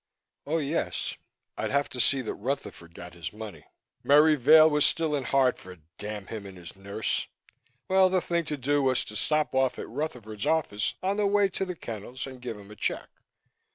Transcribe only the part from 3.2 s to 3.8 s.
money.